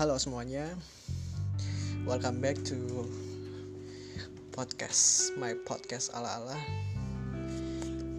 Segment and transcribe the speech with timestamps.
[0.00, 0.64] Halo semuanya,
[2.08, 3.04] welcome back to
[4.48, 6.56] podcast, my podcast ala-ala.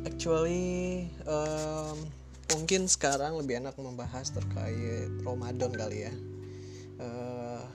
[0.05, 1.97] Actually, um,
[2.53, 6.13] mungkin sekarang lebih enak membahas terkait Ramadan kali ya.
[7.01, 7.65] Uh,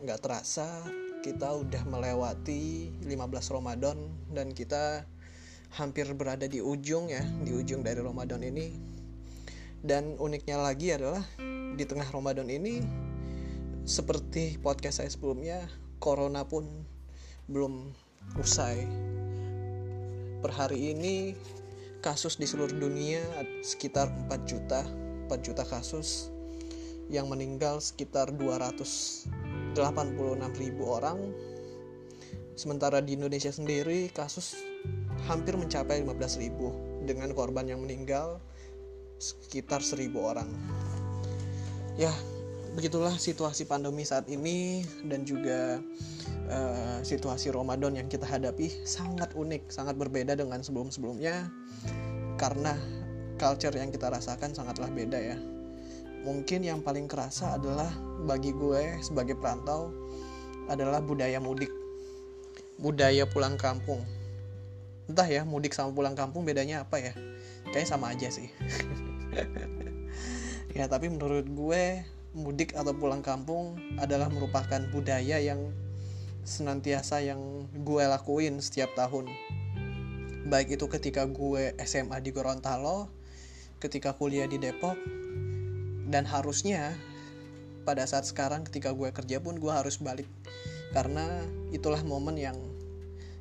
[0.00, 0.88] nggak terasa
[1.20, 3.20] kita udah melewati 15
[3.52, 4.00] Ramadan
[4.32, 5.04] dan kita
[5.76, 8.72] hampir berada di ujung ya, di ujung dari Ramadan ini.
[9.84, 11.20] Dan uniknya lagi adalah
[11.76, 13.01] di tengah Ramadan ini
[13.82, 15.58] seperti podcast saya sebelumnya,
[15.98, 16.86] corona pun
[17.50, 17.90] belum
[18.38, 18.86] usai.
[20.38, 21.34] Per hari ini
[22.02, 23.22] kasus di seluruh dunia
[23.62, 24.86] sekitar 4 juta,
[25.26, 26.30] 4 juta kasus
[27.10, 29.26] yang meninggal sekitar 286
[30.62, 31.18] ribu orang.
[32.54, 34.54] Sementara di Indonesia sendiri kasus
[35.26, 36.70] hampir mencapai 15 ribu
[37.02, 38.38] dengan korban yang meninggal
[39.18, 40.50] sekitar 1000 orang.
[41.98, 42.10] Ya,
[42.72, 45.80] begitulah situasi pandemi saat ini dan juga
[46.48, 51.52] uh, situasi Ramadan yang kita hadapi sangat unik, sangat berbeda dengan sebelum-sebelumnya
[52.40, 52.74] karena
[53.36, 55.36] culture yang kita rasakan sangatlah beda ya.
[56.22, 57.90] Mungkin yang paling kerasa adalah
[58.24, 59.90] bagi gue sebagai perantau
[60.70, 61.70] adalah budaya mudik.
[62.78, 64.00] Budaya pulang kampung
[65.10, 67.12] entah ya mudik sama pulang kampung bedanya apa ya
[67.68, 68.48] kayaknya sama aja sih
[70.78, 72.00] ya tapi menurut gue
[72.32, 75.72] mudik atau pulang kampung adalah merupakan budaya yang
[76.42, 79.28] senantiasa yang gue lakuin setiap tahun.
[80.48, 83.08] Baik itu ketika gue SMA di Gorontalo
[83.82, 84.94] ketika kuliah di Depok
[86.06, 86.94] dan harusnya
[87.82, 90.26] pada saat sekarang ketika gue kerja pun gue harus balik.
[90.94, 91.26] Karena
[91.74, 92.58] itulah momen yang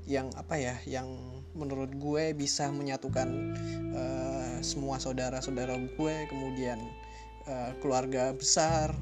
[0.10, 1.08] yang apa ya yang
[1.54, 3.28] menurut gue bisa menyatukan
[3.94, 6.80] uh, semua saudara-saudara gue kemudian
[7.48, 8.94] uh, keluarga besar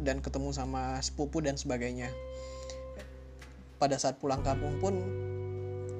[0.00, 2.10] dan ketemu sama sepupu dan sebagainya.
[3.78, 4.94] Pada saat pulang kampung pun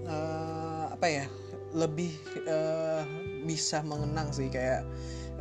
[0.08, 1.26] uh, apa ya
[1.74, 2.14] lebih
[2.46, 3.02] uh,
[3.44, 4.86] bisa mengenang sih kayak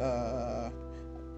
[0.01, 0.73] uh,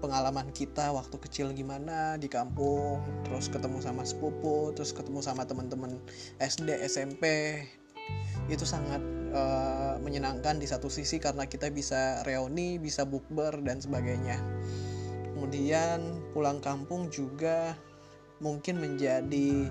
[0.00, 5.96] pengalaman kita waktu kecil gimana di kampung terus ketemu sama sepupu terus ketemu sama teman-teman
[6.40, 7.24] SD SMP
[8.46, 9.00] itu sangat
[9.36, 14.40] uh, menyenangkan di satu sisi karena kita bisa reuni, bisa bukber dan sebagainya.
[15.36, 17.76] Kemudian pulang kampung juga
[18.40, 19.68] mungkin menjadi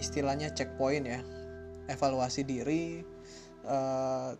[0.00, 1.20] istilahnya checkpoint ya,
[1.92, 3.04] evaluasi diri
[3.64, 4.30] eh,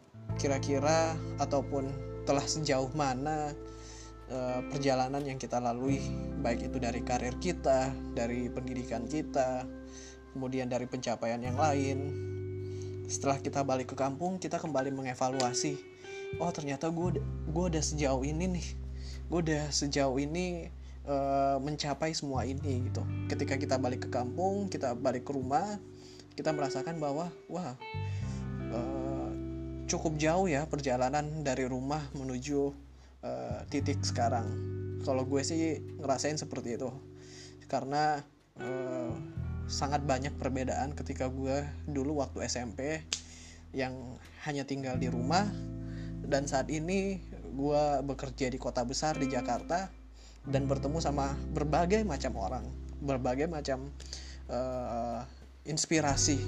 [0.41, 1.89] kira-kira ataupun
[2.27, 3.55] telah sejauh mana
[4.35, 6.03] uh, perjalanan yang kita lalui
[6.43, 9.63] baik itu dari karir kita, dari pendidikan kita,
[10.35, 12.27] kemudian dari pencapaian yang lain
[13.07, 15.79] setelah kita balik ke kampung kita kembali mengevaluasi.
[16.43, 18.67] Oh ternyata gue gue udah sejauh ini nih.
[19.31, 20.71] Gue udah sejauh ini
[21.07, 23.03] uh, mencapai semua ini gitu.
[23.31, 25.79] Ketika kita balik ke kampung kita balik ke rumah
[26.37, 27.75] kita merasakan bahwa wah
[28.75, 29.31] uh,
[29.89, 32.75] cukup jauh ya perjalanan dari rumah menuju
[33.23, 34.47] uh, titik sekarang.
[35.07, 36.91] Kalau gue sih ngerasain seperti itu.
[37.71, 38.21] Karena
[38.59, 39.15] uh,
[39.67, 43.03] sangat banyak perbedaan ketika gue dulu waktu SMP
[43.75, 44.17] yang
[44.47, 45.47] hanya tinggal di rumah
[46.27, 47.19] dan saat ini
[47.51, 49.91] gue bekerja di kota besar di Jakarta
[50.47, 53.93] dan bertemu sama berbagai macam orang berbagai macam
[54.49, 55.21] uh,
[55.69, 56.41] inspirasi.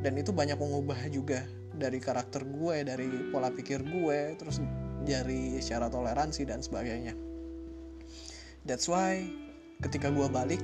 [0.00, 1.42] Dan itu banyak mengubah juga
[1.76, 4.62] dari karakter gue dari pola pikir gue terus
[5.04, 7.12] dari secara toleransi dan sebagainya.
[8.64, 9.26] That's why
[9.82, 10.62] ketika gue balik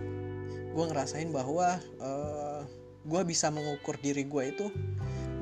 [0.72, 2.64] gue ngerasain bahwa uh,
[3.04, 4.66] gue bisa mengukur diri gue itu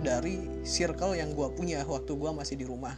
[0.01, 2.97] dari circle yang gue punya waktu gue masih di rumah.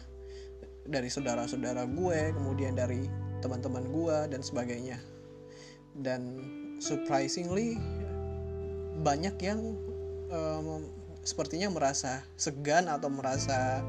[0.82, 3.06] Dari saudara-saudara gue kemudian dari
[3.43, 4.98] teman-teman gue dan sebagainya.
[5.93, 6.41] Dan
[6.78, 7.76] surprisingly
[9.03, 9.60] banyak yang
[10.31, 10.88] um,
[11.22, 13.82] sepertinya merasa segan atau merasa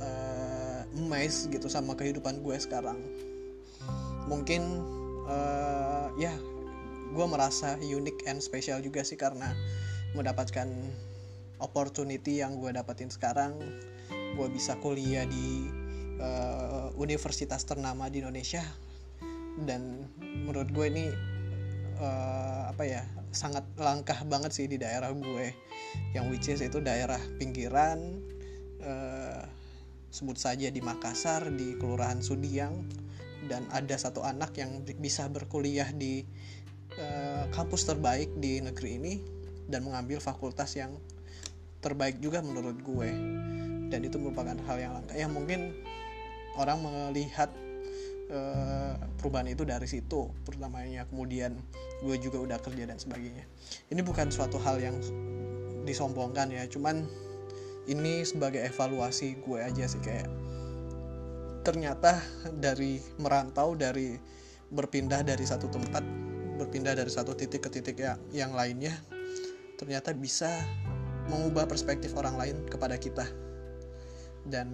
[0.00, 3.00] uh, emes gitu sama kehidupan gue sekarang.
[4.28, 4.62] Mungkin
[5.28, 6.32] uh, ya
[7.12, 9.52] gue merasa unik and special juga sih karena
[10.16, 10.66] mendapatkan
[11.60, 13.56] opportunity yang gue dapetin sekarang.
[14.36, 15.68] Gue bisa kuliah di
[16.20, 18.64] uh, universitas ternama di Indonesia.
[19.56, 21.06] Dan menurut gue ini
[22.00, 25.52] uh, apa ya sangat langkah banget sih di daerah gue
[26.16, 28.20] yang which is itu daerah pinggiran
[28.84, 29.44] uh,
[30.12, 32.84] sebut saja di Makassar di Kelurahan Sudiang.
[33.46, 36.26] Dan ada satu anak yang bisa berkuliah di
[36.96, 39.14] Eh, kampus terbaik di negeri ini
[39.68, 40.96] dan mengambil fakultas yang
[41.84, 43.10] terbaik juga menurut gue.
[43.92, 45.12] Dan itu merupakan hal yang langka.
[45.12, 45.60] Yang mungkin
[46.56, 47.52] orang melihat
[48.32, 51.60] uh, perubahan itu dari situ pertamanya kemudian
[52.00, 53.44] gue juga udah kerja dan sebagainya.
[53.92, 54.96] Ini bukan suatu hal yang
[55.84, 56.64] disombongkan ya.
[56.64, 57.04] Cuman
[57.92, 60.26] ini sebagai evaluasi gue aja sih kayak
[61.60, 62.24] ternyata
[62.56, 64.16] dari merantau dari
[64.72, 66.02] berpindah dari satu tempat
[66.56, 68.96] berpindah dari satu titik ke titik yang, yang lainnya
[69.76, 70.48] ternyata bisa
[71.28, 73.28] mengubah perspektif orang lain kepada kita.
[74.46, 74.72] Dan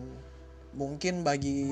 [0.76, 1.64] mungkin bagi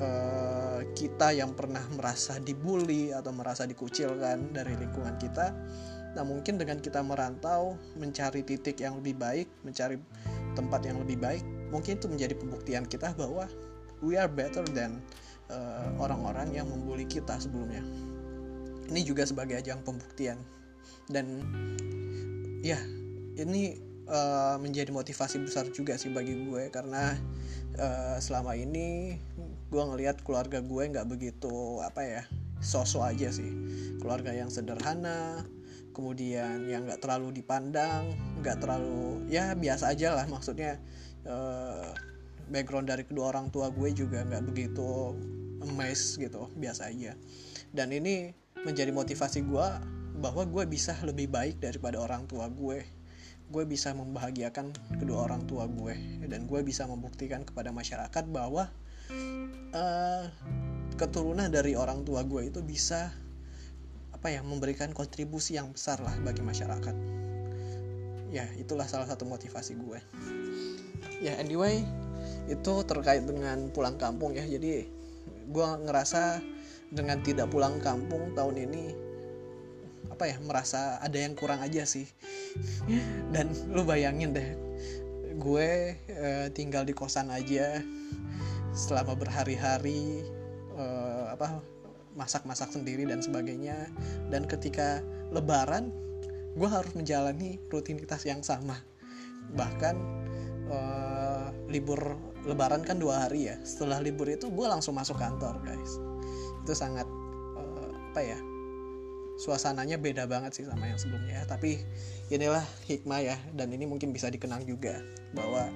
[0.00, 5.52] uh, kita yang pernah merasa dibully atau merasa dikucilkan dari lingkungan kita
[6.12, 9.96] nah mungkin dengan kita merantau mencari titik yang lebih baik mencari
[10.52, 11.40] tempat yang lebih baik
[11.72, 13.48] mungkin itu menjadi pembuktian kita bahwa
[14.04, 15.00] we are better than
[15.48, 17.80] uh, orang-orang yang membuli kita sebelumnya
[18.92, 20.36] ini juga sebagai ajang pembuktian.
[21.08, 21.40] Dan
[22.60, 22.76] ya
[23.40, 27.16] ini uh, menjadi motivasi besar juga sih bagi gue karena
[27.80, 29.16] uh, selama ini
[29.72, 32.22] gue ngelihat keluarga gue nggak begitu apa ya
[32.60, 33.50] sosok aja sih.
[33.98, 35.42] Keluarga yang sederhana
[35.92, 40.28] kemudian yang nggak terlalu dipandang nggak terlalu ya biasa aja lah.
[40.28, 40.76] Maksudnya
[41.24, 41.90] uh,
[42.52, 45.16] background dari kedua orang tua gue juga nggak begitu
[45.64, 47.16] emes gitu biasa aja.
[47.72, 49.66] Dan ini menjadi motivasi gue
[50.20, 52.84] bahwa gue bisa lebih baik daripada orang tua gue.
[53.52, 58.70] Gue bisa membahagiakan kedua orang tua gue dan gue bisa membuktikan kepada masyarakat bahwa
[59.74, 60.24] uh,
[60.96, 63.12] keturunan dari orang tua gue itu bisa
[64.14, 66.94] apa ya memberikan kontribusi yang besar lah bagi masyarakat.
[68.32, 69.98] Ya itulah salah satu motivasi gue.
[71.20, 71.82] Ya anyway
[72.46, 74.46] itu terkait dengan pulang kampung ya.
[74.46, 74.86] Jadi
[75.50, 76.38] gue ngerasa
[76.92, 78.84] dengan tidak pulang kampung tahun ini
[80.12, 82.04] apa ya merasa ada yang kurang aja sih.
[83.34, 84.48] Dan lu bayangin deh
[85.32, 87.80] gue uh, tinggal di kosan aja
[88.76, 90.20] selama berhari-hari
[90.76, 91.64] uh, apa
[92.12, 93.88] masak-masak sendiri dan sebagainya.
[94.28, 95.00] Dan ketika
[95.32, 95.88] lebaran
[96.52, 98.76] gue harus menjalani rutinitas yang sama.
[99.56, 99.96] Bahkan
[100.68, 103.56] uh, libur lebaran kan dua hari ya.
[103.64, 106.11] Setelah libur itu gue langsung masuk kantor guys
[106.62, 107.06] itu sangat
[107.58, 108.38] uh, apa ya
[109.42, 111.42] suasananya beda banget sih sama yang sebelumnya.
[111.50, 111.82] Tapi
[112.30, 115.02] inilah hikmah ya dan ini mungkin bisa dikenang juga
[115.34, 115.66] bahwa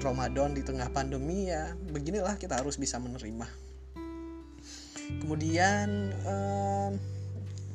[0.00, 3.46] Ramadan di tengah pandemi ya beginilah kita harus bisa menerima.
[5.22, 6.92] Kemudian um,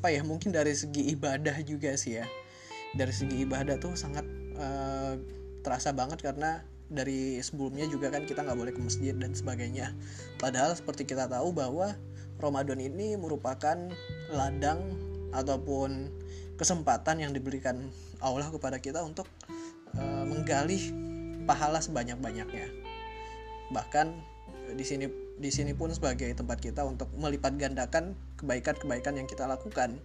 [0.02, 2.26] apa ya mungkin dari segi ibadah juga sih ya.
[2.96, 4.24] Dari segi ibadah tuh sangat
[4.60, 5.20] uh,
[5.64, 9.92] terasa banget karena dari sebelumnya juga kan kita nggak boleh ke masjid dan sebagainya.
[10.38, 11.98] Padahal seperti kita tahu bahwa
[12.40, 13.76] Ramadan ini merupakan
[14.32, 14.80] ladang
[15.32, 16.12] ataupun
[16.56, 17.92] kesempatan yang diberikan
[18.24, 19.28] Allah kepada kita untuk
[19.96, 20.92] uh, menggali
[21.44, 22.72] pahala sebanyak-banyaknya.
[23.72, 24.08] Bahkan
[24.76, 25.06] di sini
[25.36, 30.00] di sini pun sebagai tempat kita untuk melipat gandakan kebaikan-kebaikan yang kita lakukan.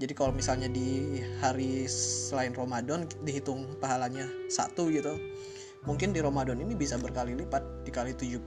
[0.00, 5.20] Jadi kalau misalnya di hari selain Ramadan dihitung pahalanya satu gitu,
[5.84, 8.40] mungkin di Ramadan ini bisa berkali lipat, dikali 70,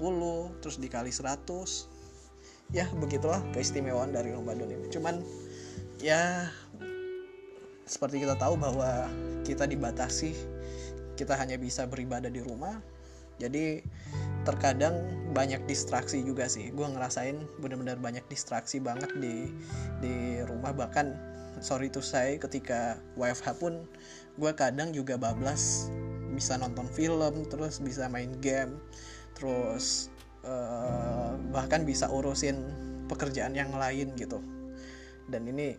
[0.61, 1.94] terus dikali 100,
[2.73, 4.87] ya begitulah keistimewaan dari Ramadan ini.
[4.89, 5.21] Cuman
[6.01, 6.49] ya
[7.85, 9.05] seperti kita tahu bahwa
[9.45, 10.33] kita dibatasi
[11.15, 12.81] kita hanya bisa beribadah di rumah.
[13.35, 13.83] Jadi
[14.47, 15.03] terkadang
[15.35, 16.71] banyak distraksi juga sih.
[16.71, 19.51] Gue ngerasain benar-benar banyak distraksi banget di
[19.99, 20.71] di rumah.
[20.71, 21.07] Bahkan
[21.59, 23.87] sorry to say ketika WFH pun
[24.39, 25.91] gue kadang juga bablas.
[26.35, 28.79] Bisa nonton film terus bisa main game.
[29.35, 30.14] Terus
[30.45, 32.61] uh, bahkan bisa urusin
[33.09, 34.41] pekerjaan yang lain gitu.
[35.25, 35.75] Dan ini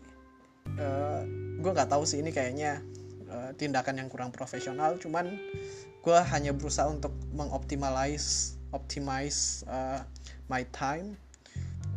[0.79, 1.23] uh,
[1.63, 2.83] gue nggak tahu sih ini kayaknya
[3.31, 4.99] uh, tindakan yang kurang profesional.
[4.99, 5.31] Cuman
[6.03, 10.03] gue hanya berusaha untuk mengoptimalize optimize uh,
[10.51, 11.15] my time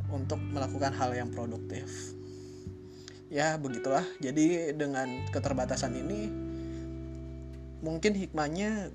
[0.10, 1.90] untuk melakukan hal yang produktif.
[3.30, 4.06] Ya begitulah.
[4.18, 6.50] Jadi dengan keterbatasan ini
[7.80, 8.90] mungkin hikmahnya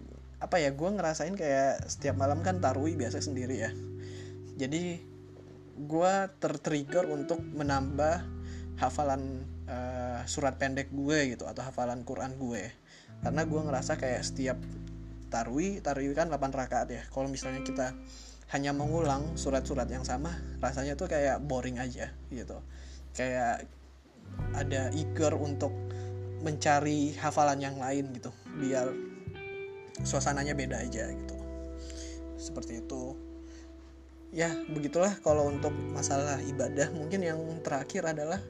[0.45, 3.73] apa ya gue ngerasain kayak setiap malam kan tarwi biasa sendiri ya.
[4.61, 5.01] Jadi
[5.75, 8.21] gue tertrigger untuk menambah
[8.77, 12.69] hafalan uh, surat pendek gue gitu atau hafalan Quran gue.
[13.25, 14.61] Karena gue ngerasa kayak setiap
[15.33, 17.03] tarwi tarwi kan 8 rakaat ya.
[17.09, 17.97] Kalau misalnya kita
[18.53, 22.61] hanya mengulang surat-surat yang sama rasanya tuh kayak boring aja gitu.
[23.17, 23.65] Kayak
[24.53, 25.73] ada eager untuk
[26.45, 28.29] mencari hafalan yang lain gitu
[28.61, 28.93] biar
[30.03, 31.37] suasananya beda aja gitu.
[32.35, 33.15] Seperti itu.
[34.35, 36.91] Ya begitulah kalau untuk masalah ibadah.
[36.91, 38.43] Mungkin yang terakhir adalah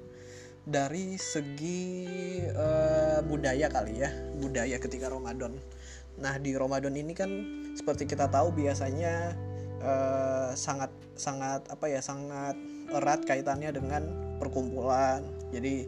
[0.64, 2.08] dari segi
[2.56, 4.08] uh, budaya kali ya
[4.40, 5.60] budaya ketika Ramadan.
[6.16, 7.28] Nah di Ramadan ini kan
[7.76, 9.36] seperti kita tahu biasanya
[9.84, 10.88] uh, sangat
[11.20, 12.56] sangat apa ya sangat
[12.96, 14.02] erat kaitannya dengan
[14.40, 15.20] perkumpulan.
[15.52, 15.84] Jadi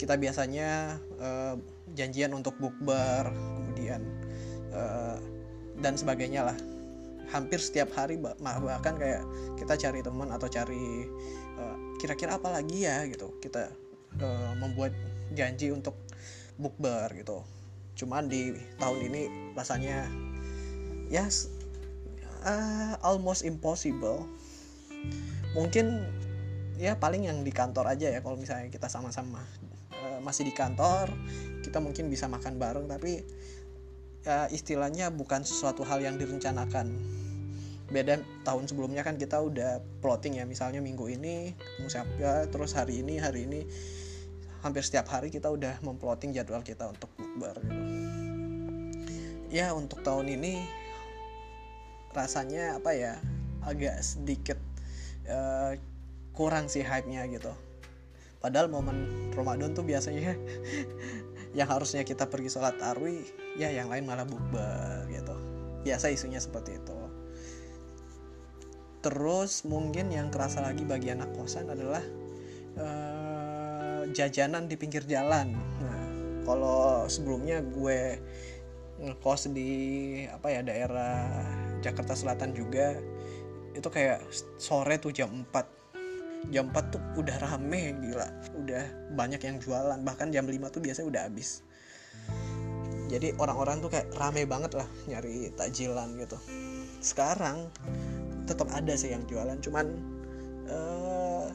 [0.00, 1.54] kita biasanya uh,
[1.92, 4.23] janjian untuk bukber kemudian
[4.74, 5.16] uh,
[5.78, 6.58] dan sebagainya lah.
[7.32, 9.24] Hampir setiap hari bahkan kayak
[9.56, 11.08] kita cari teman atau cari
[11.98, 13.38] kira-kira uh, apa lagi ya gitu.
[13.40, 13.72] Kita
[14.20, 14.92] uh, membuat
[15.32, 15.96] janji untuk
[16.60, 17.42] bukber gitu.
[17.96, 19.22] Cuman di tahun ini
[19.56, 20.06] rasanya
[21.08, 21.48] ya yes,
[22.44, 24.28] uh, almost impossible.
[25.56, 26.02] Mungkin
[26.78, 29.42] ya paling yang di kantor aja ya kalau misalnya kita sama-sama
[29.94, 31.06] uh, masih di kantor
[31.62, 33.22] kita mungkin bisa makan bareng tapi
[34.24, 36.96] ya istilahnya bukan sesuatu hal yang direncanakan
[37.92, 43.04] beda tahun sebelumnya kan kita udah plotting ya misalnya minggu ini ketemu siapa terus hari
[43.04, 43.60] ini hari ini
[44.64, 47.84] hampir setiap hari kita udah memplotting jadwal kita untuk bukber gitu.
[49.52, 50.64] Ya untuk tahun ini
[52.16, 53.20] rasanya apa ya
[53.60, 54.56] agak sedikit
[55.28, 55.76] uh,
[56.32, 57.52] kurang sih hype-nya gitu.
[58.40, 60.32] Padahal momen Ramadan tuh biasanya
[61.58, 65.34] yang harusnya kita pergi sholat tarwi ya yang lain malah bukber gitu.
[65.84, 66.98] Biasa isunya seperti itu.
[69.04, 72.00] Terus mungkin yang kerasa lagi bagi anak kosan adalah
[72.80, 75.52] uh, jajanan di pinggir jalan.
[75.54, 76.06] Nah,
[76.48, 78.16] kalau sebelumnya gue
[79.04, 79.70] ngekos di
[80.30, 81.28] apa ya daerah
[81.82, 82.96] Jakarta Selatan juga
[83.74, 84.22] itu kayak
[84.56, 88.84] sore tuh jam 4 jam 4 tuh udah rame gila udah
[89.18, 91.66] banyak yang jualan bahkan jam 5 tuh biasanya udah habis
[93.08, 96.38] jadi orang-orang tuh kayak rame banget lah nyari takjilan gitu.
[97.04, 97.68] Sekarang
[98.48, 99.86] tetap ada sih yang jualan cuman
[100.68, 101.48] uh,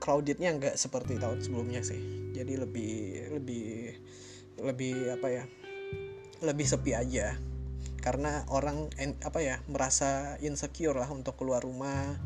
[0.00, 2.00] crowdednya nggak seperti tahun sebelumnya sih.
[2.32, 2.94] Jadi lebih
[3.40, 3.96] lebih
[4.60, 5.44] lebih apa ya
[6.44, 7.36] lebih sepi aja.
[8.04, 8.92] Karena orang
[9.24, 12.16] apa ya merasa insecure lah untuk keluar rumah.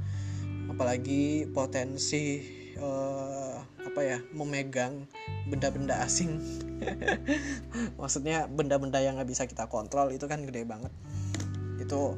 [0.68, 2.42] Apalagi potensi
[2.76, 3.47] uh,
[3.98, 5.10] apa ya memegang
[5.50, 6.38] benda-benda asing.
[7.98, 10.94] Maksudnya benda-benda yang nggak bisa kita kontrol itu kan gede banget.
[11.82, 12.14] Itu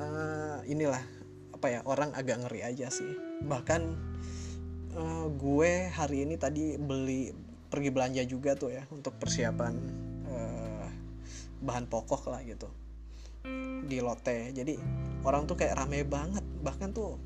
[0.00, 1.04] uh, inilah
[1.52, 3.12] apa ya orang agak ngeri aja sih.
[3.44, 3.82] Bahkan
[4.96, 7.28] uh, gue hari ini tadi beli
[7.68, 9.76] pergi belanja juga tuh ya untuk persiapan
[10.32, 10.88] uh,
[11.60, 12.72] bahan pokok lah gitu.
[13.84, 14.48] Di lote.
[14.56, 14.80] Jadi
[15.28, 16.40] orang tuh kayak rame banget.
[16.64, 17.20] Bahkan tuh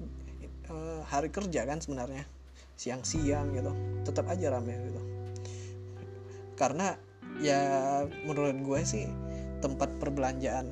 [0.75, 2.40] uh, hari kerja kan sebenarnya
[2.81, 3.73] siang-siang gitu.
[4.09, 5.01] Tetap aja rame gitu.
[6.57, 6.97] Karena
[7.45, 7.61] ya
[8.25, 9.05] menurut gue sih
[9.61, 10.65] tempat perbelanjaan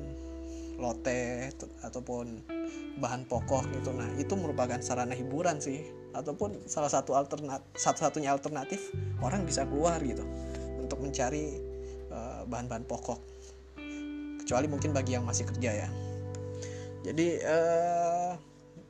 [0.81, 1.53] lote
[1.85, 2.41] ataupun
[2.97, 3.93] bahan pokok gitu.
[3.93, 5.85] Nah itu merupakan sarana hiburan sih.
[6.09, 8.89] Ataupun salah satu alternat satu-satunya alternatif
[9.21, 10.25] orang bisa keluar gitu
[10.81, 11.61] untuk mencari
[12.09, 13.21] uh, bahan-bahan pokok.
[14.41, 15.89] Kecuali mungkin bagi yang masih kerja ya.
[17.05, 18.33] Jadi uh,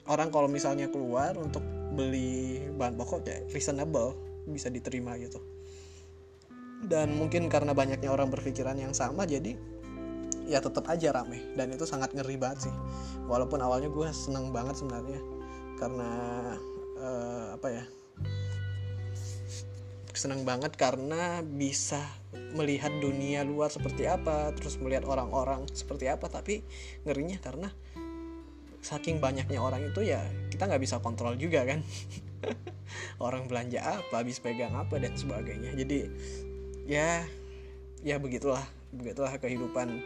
[0.08, 1.62] orang kalau misalnya keluar untuk
[2.00, 4.16] beli bahan pokok ya reasonable
[4.48, 5.44] bisa diterima gitu.
[6.80, 9.60] Dan mungkin karena banyaknya orang berpikiran yang sama jadi
[10.48, 11.52] ya tetap aja rame.
[11.60, 12.76] Dan itu sangat ngeri banget sih.
[13.28, 15.20] Walaupun awalnya gue seneng banget sebenarnya.
[15.76, 16.12] Karena
[17.04, 17.84] uh, apa ya
[20.20, 22.04] senang banget karena bisa
[22.52, 26.60] melihat dunia luar seperti apa terus melihat orang-orang seperti apa tapi
[27.08, 27.72] ngerinya karena
[28.80, 31.80] saking banyaknya orang itu ya kita nggak bisa kontrol juga kan.
[33.26, 35.76] Orang belanja apa habis pegang apa dan sebagainya.
[35.76, 36.08] Jadi
[36.88, 37.24] ya
[38.00, 40.02] ya begitulah begitulah kehidupan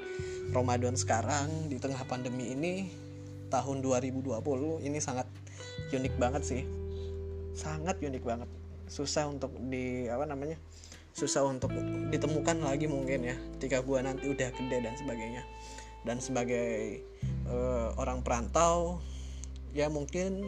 [0.52, 2.74] Ramadan sekarang di tengah pandemi ini.
[3.54, 4.34] Tahun 2020
[4.82, 5.30] ini sangat
[5.94, 6.62] unik banget sih.
[7.54, 8.50] Sangat unik banget.
[8.90, 10.58] Susah untuk di apa namanya
[11.14, 11.70] susah untuk
[12.10, 15.46] ditemukan lagi mungkin ya ketika gue nanti udah gede dan sebagainya
[16.04, 17.04] dan sebagai
[17.48, 19.00] uh, orang perantau
[19.74, 20.48] ya mungkin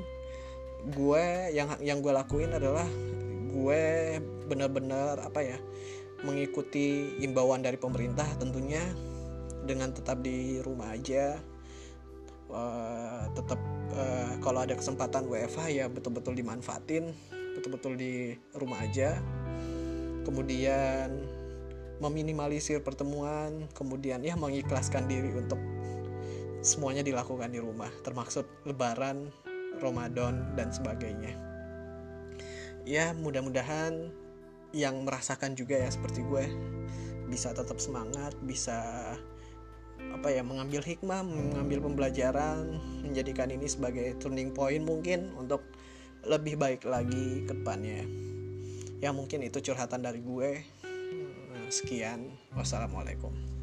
[0.93, 2.85] gue yang yang gue lakuin adalah
[3.49, 3.83] gue
[4.45, 5.57] benar-benar apa ya
[6.21, 8.81] mengikuti imbauan dari pemerintah tentunya
[9.65, 11.41] dengan tetap di rumah aja.
[12.45, 13.57] Uh, tetap
[13.97, 17.09] uh, kalau ada kesempatan WFH ya betul-betul dimanfaatin
[17.57, 19.17] betul-betul di rumah aja.
[20.21, 21.25] Kemudian
[22.03, 25.59] meminimalisir pertemuan kemudian ya mengikhlaskan diri untuk
[26.65, 29.29] semuanya dilakukan di rumah termasuk lebaran
[29.79, 31.35] Ramadan dan sebagainya.
[32.85, 34.09] Ya mudah-mudahan
[34.75, 36.45] yang merasakan juga ya seperti gue
[37.25, 38.77] bisa tetap semangat bisa
[40.13, 45.63] apa ya mengambil hikmah mengambil pembelajaran menjadikan ini sebagai turning point mungkin untuk
[46.25, 48.01] lebih baik lagi ke depannya.
[49.03, 50.65] Ya mungkin itu curhatan dari gue
[51.71, 52.31] sekian.
[52.57, 53.54] Wassalamualaikum